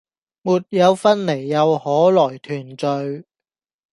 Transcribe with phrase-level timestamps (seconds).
[0.41, 3.27] 沒有分離，又可來團聚！